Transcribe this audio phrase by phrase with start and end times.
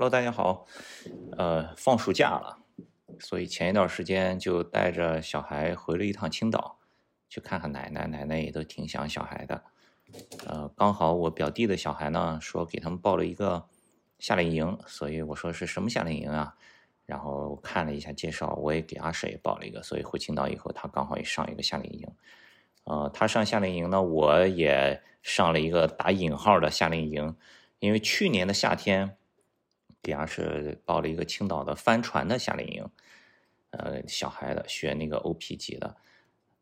[0.00, 0.64] Hello，大家好。
[1.36, 2.58] 呃，放暑假了，
[3.18, 6.78] 所以前一段时间就带着小孩回了一趟青岛，
[7.28, 8.06] 去看看奶奶。
[8.06, 9.62] 奶奶也都挺想小孩的。
[10.46, 13.66] 呃，刚好我表弟的小孩呢，说给他们报了一个
[14.18, 16.54] 夏令营，所以我说是什么夏令营啊？
[17.04, 22.08] 然后看了一下介绍，我也给阿舍也报了一个，所以回青岛以后，他刚好也上一个夏令营。
[22.84, 27.36] 呃，他上夏令营呢，我也上了一个打引号的夏令营，
[27.80, 29.18] 因为去年的夏天。
[30.02, 32.88] 底下是报了一个青岛的帆船的夏令营，
[33.70, 35.96] 呃，小孩的学那个 OP 级的，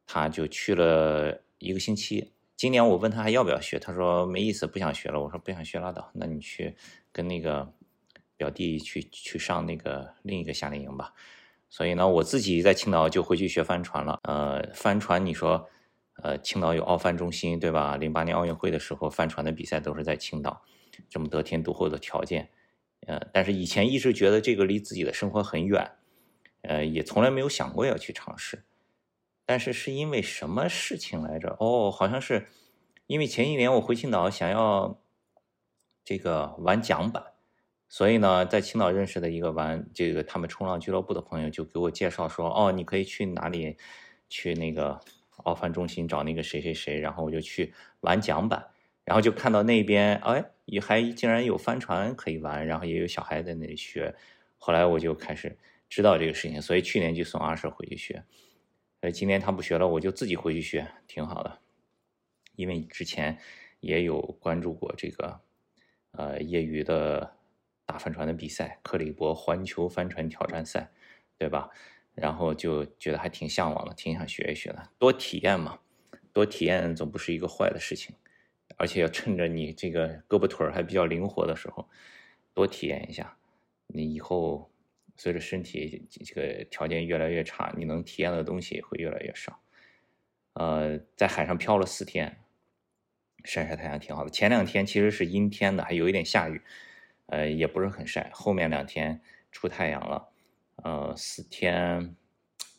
[0.07, 2.33] 他就去了一个星期。
[2.57, 5.21] 今年我问他还要不要学，他说没意思，不想学了。
[5.21, 6.75] 我说不想学拉倒，那你去
[7.13, 7.73] 跟那个
[8.37, 11.15] 表弟去去上那个另一个夏令营吧。
[11.71, 14.19] 所以呢，我自己在青岛就回去学帆船了。
[14.25, 15.69] 呃，帆船你说，
[16.23, 17.97] 呃，青岛有奥帆中心对吧？
[17.97, 20.61] 零八年奥运会的时候，帆船的比赛都是在青岛，
[21.09, 22.51] 这么得天独厚的条件。
[23.09, 25.93] 呃，但是以前一直觉得这个离自己的生活很远，
[26.61, 28.65] 呃，也从来没有想过要去尝试。
[29.47, 31.57] 但是是因为什么事情来着？
[31.59, 32.47] 哦，好像是
[33.07, 35.01] 因为前一年我回青岛想要
[36.05, 37.25] 这个玩桨板，
[37.89, 43.79] 所以呢，在青岛认识的一个玩这个他们冲浪俱乐部的朋友就给我介绍说，哦，你可以去哪里
[44.29, 45.01] 去那个
[45.45, 48.69] 奥帆中心找那个谁谁谁，然后我就去玩桨板。
[49.05, 54.15] 然后就看到那边，哎，也还竟然有帆船可以玩，然后也有小孩在那里学。
[54.59, 55.57] 后来我就开始
[55.89, 58.23] 知道这个事情，所以去年就送阿舍回去学。
[59.01, 61.59] 呃，今年他不学了，我就自己回去学，挺好的。
[62.57, 63.39] 因为之前
[63.81, 65.41] 也有关注过这个，
[66.11, 67.37] 呃，业余的
[67.87, 70.91] 大帆船的比赛——克里伯环球帆船挑战赛，
[71.39, 71.71] 对吧？
[72.15, 75.79] 然后就觉得还挺向往的，挺想学一学的，多体验嘛，
[76.33, 78.15] 多体验总不是一个坏的事情。
[78.79, 81.87] 而且要趁着你这个胳膊腿还比较灵活的时候，
[82.55, 83.37] 多体验一下。
[83.89, 84.71] 你以后
[85.17, 89.61] 随着身体这个条件越来越差，你能体验的东西会越来越少。
[90.53, 92.39] 呃，在海上漂了四天，
[93.45, 94.31] 晒晒太阳挺好的。
[94.31, 96.61] 前两天其实是阴天的，还有一点下雨，
[97.27, 98.31] 呃，也不是很晒。
[98.33, 99.21] 后面两天
[99.51, 100.29] 出太阳了，
[100.77, 102.15] 呃，四天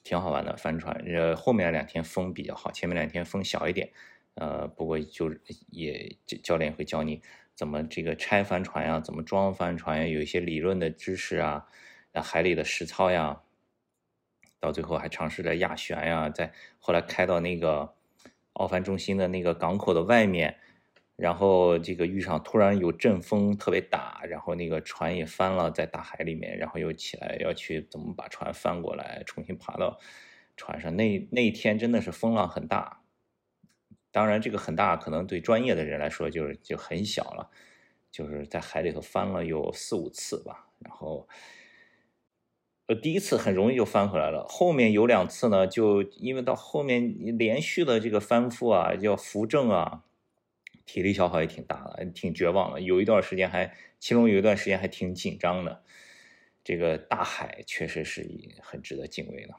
[0.04, 0.96] 挺好玩的帆船。
[1.08, 3.92] 呃，后面两天风比较好，前面两天风小一点。
[4.40, 5.36] 呃，不过就
[5.70, 7.22] 也教练会教你
[7.54, 11.68] 怎么这个拆帆船呀，怎么装帆船呀，有一些理论的知识啊，
[12.14, 13.42] 那海里的实操呀，
[14.62, 17.94] 到最后还尝试着压旋呀，在后来开到那个
[18.54, 20.58] 奥帆中心的那个港口的外面，
[21.18, 30.00] 然后这个遇上突然有阵风特别大，然后那个船也翻了在大海里面，然后又起来要去怎么把船翻过来，重新爬到
[30.56, 32.99] 船上，那那一天真的是风浪很大。
[34.12, 37.52] 当然，这个很大，可能对专业的人来说就是就很小了，
[38.12, 40.68] 就是在海里头翻了有四五次吧。
[40.80, 41.28] 然后，
[42.88, 50.06] 呃，第一次很容易就翻回来了，后面有两次呢，就因为到后面连续的这个翻覆啊，要扶正啊，
[50.88, 52.82] 体力消耗也挺大的，挺绝望的。
[52.82, 55.84] 有一段时间还，其中有一段时间还挺紧张的。
[56.64, 58.28] 这个大海确实是
[58.62, 59.54] 很值得敬畏的。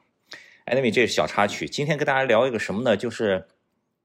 [0.65, 1.69] Anyway，这是小插曲。
[1.69, 2.97] 今天跟大家聊一个什么呢？
[2.97, 3.47] 就是。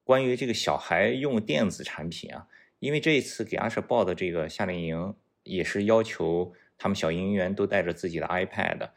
[0.06, 2.47] 关于这个小孩用电子产品啊，
[2.78, 8.91] 因为这一次给阿舍报的这个夏令营也是要求他们小营员都带着自己的 iPad，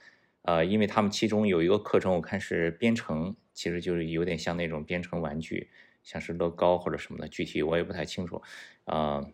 [0.43, 5.71] 呃，因为他们其中有一个课程我看是编程，其实就是有点像那种编程玩具，
[6.03, 8.43] 像是乐高或者什么的，具体我也不太清楚，
[8.83, 9.25] 啊。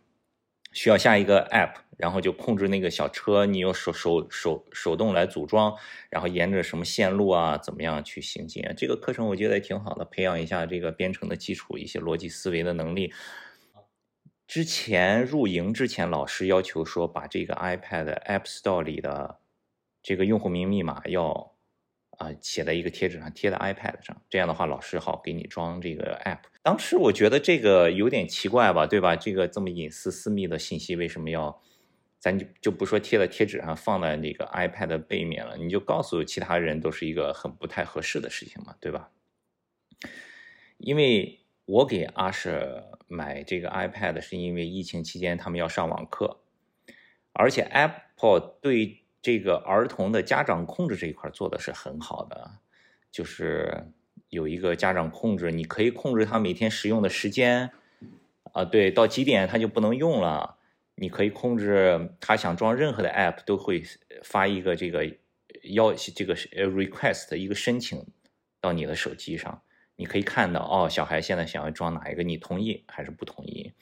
[0.71, 5.75] 需要下一个 app，然后就控制那个小车，你用手手手手动来组装，
[6.09, 8.73] 然后沿着什么线路啊，怎么样去行进啊？
[8.75, 13.13] 这个课程我觉得也挺好的，培养一下这个编程的基础，一些逻辑思维的能力。
[14.47, 19.39] 之前入营之前，老师要求说把这个 iPad App Store 里的
[20.03, 21.51] 这个用户名密码要。
[22.17, 26.43] 啊，写在一个贴纸上，贴在 iPad 上，这样的话，老师好给你装这个 App。
[26.63, 29.17] 当时我觉得这个有点奇怪吧，对吧？
[29.17, 31.61] 这个这么隐私私密的信息，为什么要，
[32.25, 39.11] 咱就就不说贴在贴纸上，放在那个 iPad 的背面了，你就告诉其他人都是一个很不太合适的事情嘛，对吧？
[40.77, 46.39] 因为我给阿舍买这个 iPad 是因为疫情期间他们要上网课，
[47.33, 49.03] 而且 Apple 对。
[49.25, 52.59] 这个儿童的家长控制这一块做的是很好的，
[53.09, 53.91] 就是
[54.29, 57.71] 有一个家长控制，你可以控制他每天使用的时间，
[58.53, 60.57] 啊，对，到几点他就不能用了。
[60.95, 63.83] 你可以控制他想装任何的 app 都会
[64.23, 65.05] 发一个这个
[65.63, 68.05] 要这个 request 一个申请
[68.59, 69.61] 到你的手机上，
[69.95, 73.73] 你可以看到哦，小孩现在想要装哪一个，你同意还是不同意？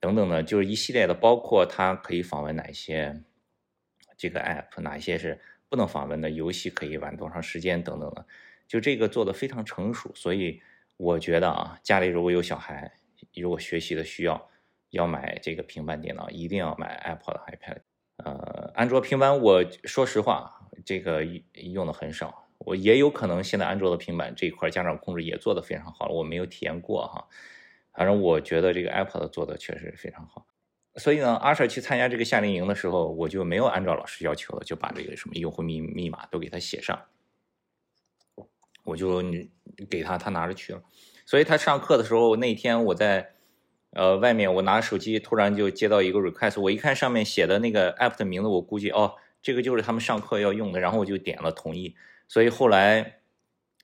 [0.00, 3.22] 等等的，就是一系列的，包括他可以访问哪些。
[4.14, 8.24] 这个 app，哪些是不能访问的，游戏可以玩多长时间等等的，
[8.68, 10.12] 就这个做的非常成熟。
[10.14, 10.62] 所以
[10.96, 12.92] 我觉得啊，家里如果有小孩，
[13.34, 14.48] 如果学习的需要，
[14.92, 17.78] 要买这个平板电脑，一定要买 Apple 的 iPad。
[18.18, 21.24] 呃，安卓平板，我说实话，这个
[21.54, 22.46] 用的很少。
[22.58, 27.26] 我也有可能现在安卓的平板这一块家长控制也做得非常好了，我没有体验过哈。
[27.92, 30.46] 反正我觉得这个 Apple 的做的确实非常好。
[30.96, 37.02] 所以呢，阿 Sir 去参加这个夏令营的时候，我就没有按照老师要求的，就把这个什么用户密密码都给他写上，
[38.84, 39.22] 我就
[39.88, 40.82] 给他，他拿着去了。
[41.24, 43.32] 所以他上课的时候，那天我在
[43.92, 51.94] 呃外面，我拿手机，突然就接到一个 request，我一看上面写的那个 app 的名字，我估计哦，这个就是他们上课要用的，然后我就点了同意。
[52.26, 53.20] 所以后来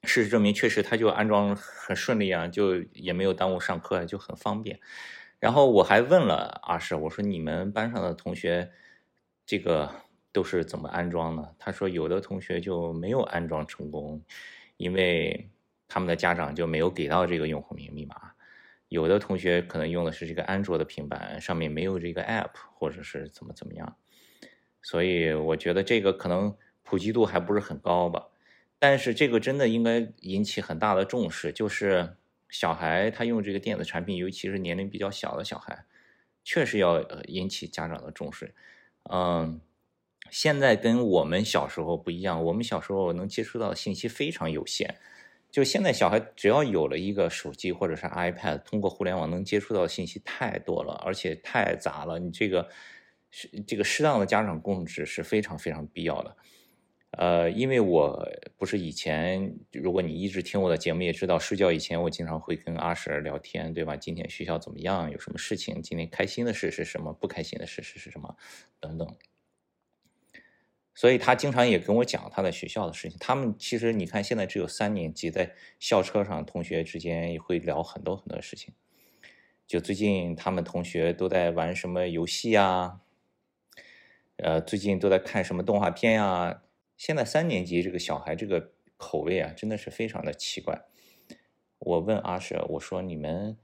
[0.04, 4.80] 事实证明，确实他就安装很顺利啊，就也没有耽误上课，就很方便。
[5.38, 8.70] 然后我还问了阿舍，我说你们班上的同学
[9.44, 9.90] 这个
[10.32, 11.54] 都是怎么安装的？
[11.58, 14.22] 他说有的同学就没有安装成功，
[14.78, 15.50] 因为
[15.86, 18.32] 他们的家长就没有给到这个用户名密码。
[18.88, 23.96] 有的同学可能用的是这个安卓的平板，上面没有这个 app，或者是怎么怎么样。
[24.82, 28.28] 所以我觉得这个可能普及度还不是很高吧。
[28.78, 32.16] 但是这个真的应该引起很大的重视，就是。
[32.50, 35.84] 小孩他用这个电子产品，尤其是年龄比较小的小孩，
[36.42, 38.54] 确实要引起家长的重视。
[39.10, 39.60] 嗯，
[40.30, 44.96] 现在跟我们小时候不一样，我们小时候能接触到的信息非常有限。
[45.50, 52.18] 就现在小孩只要有了一个手机或者是 iPad，通过互联网能接触到信息太多了，而且太杂了。
[52.18, 52.68] 你这个
[53.30, 56.36] 是这个适当的家长控制是非常非常必要的。
[57.12, 58.22] 呃，因为我
[58.58, 63.96] 不是以前，如果你一直听我的节目，也知道睡觉以前我经常会跟阿婶聊天，对吧？
[63.96, 65.10] 今天学校怎么样？
[65.10, 65.80] 有什么事情？
[65.80, 67.10] 今天开心的事是什么？
[67.14, 68.36] 不开心的事是是什么？
[68.78, 69.16] 等等。
[70.98, 73.16] 所以他经常也跟我讲他在学校的事情。
[73.20, 78.74] 他们其实你看，现在只有三年级，在校车上，同学之间也会聊很多很多事情。
[79.64, 82.98] 就最近他们同学都在玩什么游戏呀？
[84.38, 86.64] 呃，最近都在看什么动画片呀？
[86.96, 90.86] 现在三年级这个小孩这个口味啊，真的是非常的奇怪。
[91.78, 93.56] 我问阿舍，我说你们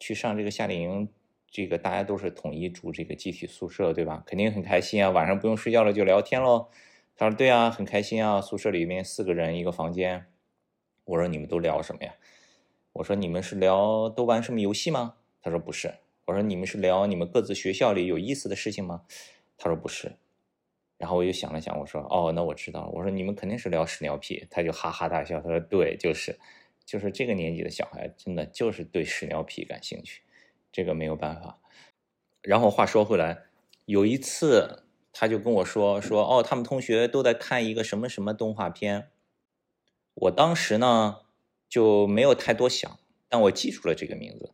[0.00, 1.08] 去上这个夏令营，
[1.54, 4.24] 这个大家都是统一住这个集体宿舍，对吧？
[4.26, 6.68] 肯定很开心啊，晚上不用睡觉了就聊天喽。
[7.14, 10.26] 他说对啊，很开心啊，宿舍里面四个人一个房间。
[11.04, 12.12] 我说你们都聊什么呀？
[12.94, 15.14] 我说你们是聊都玩什么游戏吗？
[15.40, 15.94] 他说不是。
[16.24, 19.02] 我说你们是聊你们各自学校里有意思的事情吗？
[19.56, 20.16] 他说不是。
[20.98, 26.36] 然后我又想了想，我说：“哦，那我知道了。”我说：“你们肯定是聊屎尿屁。”他就哈哈大笑，他说：“对，就是，
[26.84, 30.22] 就是这个年纪的小孩，真的就是对屎尿屁感兴趣，
[30.74, 31.58] 这个没有办法。”
[32.42, 33.44] 然后话说回来，
[33.86, 34.82] 有一次
[35.12, 39.10] 他就跟我说：“说哦，他们同学都在看一个什么什么动画片。”
[40.14, 41.20] 我当时呢
[41.68, 42.98] 就没有太多想，
[43.28, 44.52] 但我记住了这个名字。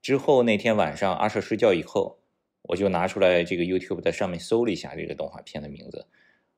[0.00, 2.16] 之后那天晚上，阿舍睡觉以后。
[2.62, 6.06] 我就拿出来这个 YouTube，在上面搜了一下这个动画片的名字，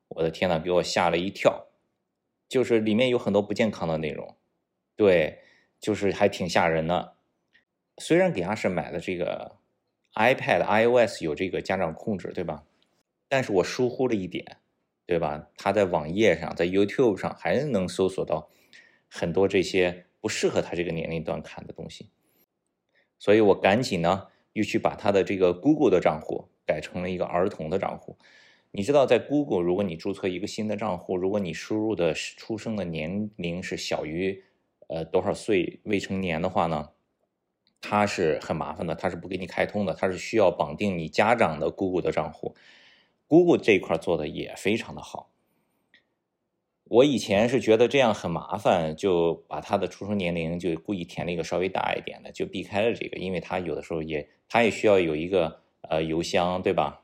[0.09, 1.67] 我的天呐，给我吓了一跳，
[2.49, 4.35] 就是里面有很多不健康的内容，
[4.97, 5.39] 对，
[5.79, 7.13] 就是还挺吓人的。
[8.01, 9.57] 虽然给阿婶买的这个
[10.15, 12.63] iPad iOS 有这个家长控制，对吧？
[13.29, 14.57] 但是我疏忽了一点，
[15.05, 15.47] 对吧？
[15.55, 18.49] 他在网页上，在 YouTube 上还能搜索到
[19.07, 22.09] 很多这些不适合他这个年龄段看的东西，
[23.19, 24.27] 所以我赶紧呢。
[24.53, 28.17] 又去把他的这个 Google 的账户改成了一个儿童的账户。
[28.71, 34.43] 你知道，在 Google，如果你注册一个新的账户，如果你输入的出生的年龄是小于
[34.89, 36.89] 呃多少岁未成年的话呢，
[37.81, 42.55] 它是很麻烦的，它是不给你开通的，它是需要绑定你家长的 Google 的账户。
[43.27, 45.31] Google 这一块做的也非常的好。
[46.85, 57.03] 我以前是觉得这样很麻烦，就把他的出生年龄就故意填了一个稍微大一点的，就避开了这个，因为他有的时候也他也需要有一个呃邮箱，对吧？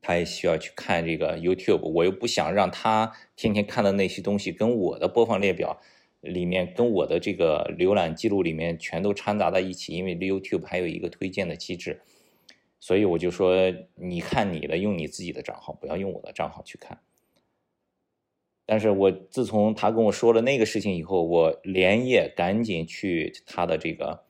[0.00, 5.80] 他也需要去看这个 YouTube，我又不想让他天天看的那些东西跟我的播放列表
[6.24, 12.00] 里面、跟我的这个浏览记录里面全都掺杂在一起，因为 YouTube 还有一个推荐的机制，
[12.80, 13.54] 所以我就说
[13.94, 16.98] 你看你的，用你自己的账号，不要用我的账号去看。
[18.66, 24.24] 但是我自从他跟我说了那个事情以后，我连夜赶紧去他的这个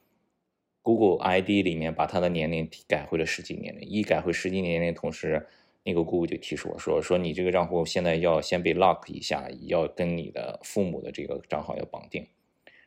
[0.82, 3.88] Google ID 里面把他的年龄改回了实际年龄。
[3.88, 5.46] 一改回实际年龄，同时
[5.84, 12.26] 那个 Google 就提示我说：“说你这个账户现在要先被 lock 一下，要跟你的父母的这个账号要绑定。”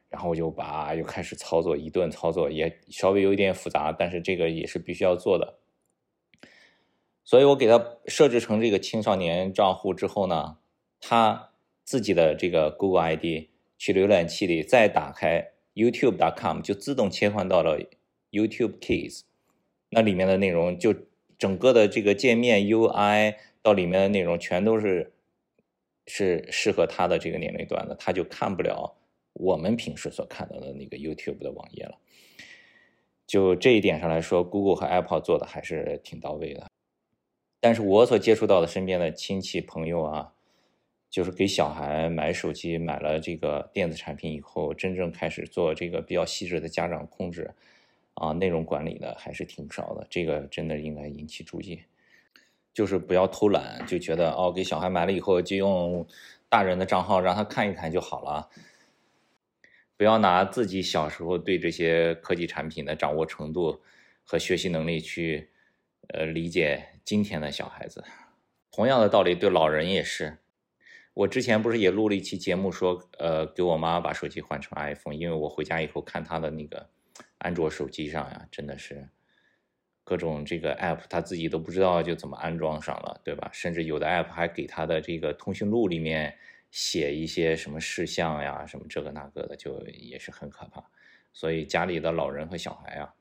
[0.10, 5.60] 然后我就把又开始操作一顿操作，也稍微有一点复杂，但是这个也是必须要做的。
[7.24, 10.58] 所以我给他设置成这个青少年账户之后呢，
[11.02, 11.50] 他
[11.84, 17.78] 自己的这个 Google ID 去浏览器里再打开 YouTube.com，就自动切换到了
[18.32, 19.24] YouTube Kids，
[19.90, 20.96] 那里面的内容就
[21.38, 25.14] 整个的这个界面 UI 到里面的内容全都是
[26.06, 28.96] 是适合他的这个年龄段的，他就看不了
[29.34, 31.98] 我们平时所看到的那个 YouTube 的网页了。
[33.26, 36.66] 就这一点上来说，Google 和 Apple 做的还是挺到位的。
[37.60, 40.34] 但是我所接触到的身边的亲戚朋友啊，
[41.10, 47.54] 就是给小孩买手机、买了这个电子产品以后，真正开始做这个比较细致的家长控制
[48.20, 50.06] 啊、内容管理的还是挺少的。
[50.10, 51.82] 这个真的应该引起注意，
[52.74, 56.06] 就是不要偷懒，就觉得哦，给小孩买了以后就用
[56.50, 58.50] 大人的账号让他看一看就好了。
[59.96, 63.82] 不要拿自己小时候对这些科技产品的掌握程度
[64.24, 65.50] 和学习能力去，
[66.10, 68.04] 呃，理解今天的小孩子。
[68.72, 70.38] 同样的道理对老人也是。
[71.16, 76.88] 我之前不是也录了一期节目说，呃，给我妈把手机换成 iPhone，因为我回家以后看她的那个
[77.38, 79.10] 安卓手机上呀，真的是
[80.04, 83.50] 各种这个 app，她自己都不知道就怎么安装上了，对吧？
[83.54, 86.38] 甚至有的 app 还给她的这个通讯录里面。
[86.70, 90.84] 写一些什么事项呀，什么这个那个的，就也是很可怕。
[91.32, 93.14] 所以家里的老人和小孩啊，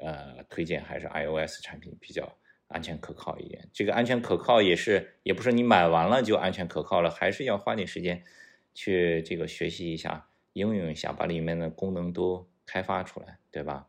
[0.00, 3.68] 呃，推荐还是 iOS 产品比较安全可靠一点。
[3.74, 8.24] 这个安全可靠也是，也不是你买完了就安全可靠了，还是要花点时间
[8.72, 13.88] 去这个学习一下、应用一下，把里面的功能都开发出来，对吧？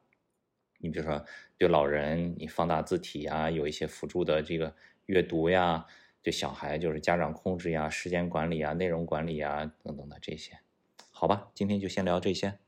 [0.77, 1.25] 你比如说，
[1.57, 4.73] 对老人，你放大字体啊，有一些辅助的这个
[5.07, 5.85] 阅读呀。
[6.21, 10.59] 对小孩就是家长控制呀、时间管理啊、内容管理啊等等的这些，
[11.11, 12.59] 好吧，今天就先聊这些。